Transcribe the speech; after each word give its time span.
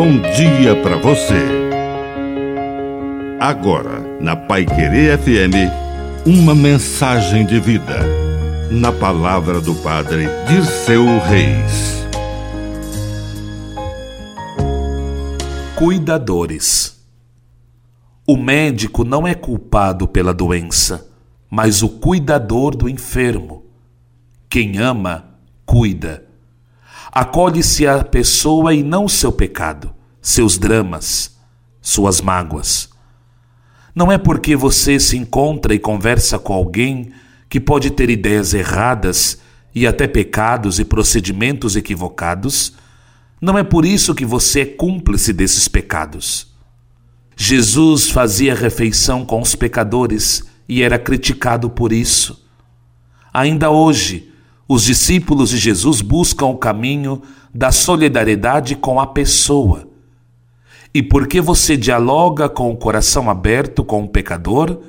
bom 0.00 0.18
dia 0.34 0.74
para 0.82 0.96
você. 0.96 1.44
Agora, 3.38 4.00
na 4.18 4.34
Pai 4.34 4.64
Querer 4.64 5.18
FM, 5.18 5.68
uma 6.24 6.54
mensagem 6.54 7.44
de 7.44 7.60
vida. 7.60 7.98
Na 8.70 8.92
palavra 8.92 9.60
do 9.60 9.74
Padre 9.74 10.24
de 10.48 10.64
seu 10.64 11.04
Reis. 11.18 12.02
Cuidadores. 15.76 16.98
O 18.26 18.38
médico 18.38 19.04
não 19.04 19.28
é 19.28 19.34
culpado 19.34 20.08
pela 20.08 20.32
doença, 20.32 21.06
mas 21.50 21.82
o 21.82 21.90
cuidador 21.90 22.74
do 22.74 22.88
enfermo. 22.88 23.66
Quem 24.48 24.78
ama, 24.78 25.26
cuida. 25.66 26.29
Acolhe-se 27.12 27.86
a 27.86 28.04
pessoa 28.04 28.72
e 28.72 28.82
não 28.82 29.08
seu 29.08 29.32
pecado, 29.32 29.92
seus 30.22 30.56
dramas, 30.56 31.36
suas 31.80 32.20
mágoas. 32.20 32.90
Não 33.94 34.12
é 34.12 34.16
porque 34.16 34.54
você 34.54 35.00
se 35.00 35.16
encontra 35.16 35.74
e 35.74 35.78
conversa 35.78 36.38
com 36.38 36.52
alguém 36.52 37.12
que 37.48 37.58
pode 37.58 37.90
ter 37.90 38.08
ideias 38.08 38.54
erradas 38.54 39.40
e 39.74 39.86
até 39.86 40.06
pecados 40.06 40.78
e 40.78 40.84
procedimentos 40.84 41.76
equivocados, 41.76 42.74
não 43.40 43.58
é 43.58 43.64
por 43.64 43.84
isso 43.84 44.14
que 44.14 44.24
você 44.24 44.60
é 44.60 44.66
cúmplice 44.66 45.32
desses 45.32 45.66
pecados. 45.66 46.48
Jesus 47.36 48.10
fazia 48.10 48.54
refeição 48.54 49.24
com 49.24 49.40
os 49.40 49.54
pecadores 49.54 50.44
e 50.68 50.82
era 50.82 50.98
criticado 50.98 51.70
por 51.70 51.92
isso. 51.92 52.44
Ainda 53.32 53.70
hoje, 53.70 54.29
os 54.72 54.84
discípulos 54.84 55.50
de 55.50 55.58
Jesus 55.58 56.00
buscam 56.00 56.46
o 56.46 56.56
caminho 56.56 57.20
da 57.52 57.72
solidariedade 57.72 58.76
com 58.76 59.00
a 59.00 59.06
pessoa. 59.08 59.88
E 60.94 61.02
porque 61.02 61.40
você 61.40 61.76
dialoga 61.76 62.48
com 62.48 62.70
o 62.70 62.76
coração 62.76 63.28
aberto 63.28 63.82
com 63.82 64.04
o 64.04 64.08
pecador, 64.08 64.80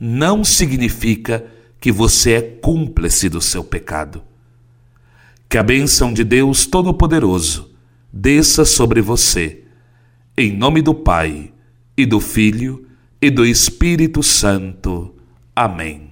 não 0.00 0.42
significa 0.42 1.46
que 1.78 1.92
você 1.92 2.32
é 2.32 2.40
cúmplice 2.42 3.28
do 3.28 3.40
seu 3.40 3.62
pecado. 3.62 4.24
Que 5.48 5.56
a 5.56 5.62
bênção 5.62 6.12
de 6.12 6.24
Deus 6.24 6.66
Todo-Poderoso 6.66 7.70
desça 8.12 8.64
sobre 8.64 9.00
você, 9.00 9.62
em 10.36 10.50
nome 10.50 10.82
do 10.82 10.94
Pai, 10.94 11.52
e 11.96 12.04
do 12.04 12.18
Filho, 12.18 12.88
e 13.20 13.30
do 13.30 13.46
Espírito 13.46 14.20
Santo. 14.20 15.14
Amém. 15.54 16.11